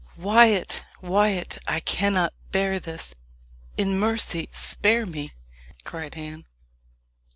[0.17, 0.83] "Wyat!
[1.03, 1.59] Wyat!
[1.67, 3.13] I cannot bear this
[3.77, 5.31] in mercy spare me!"
[5.83, 6.45] cried Anne.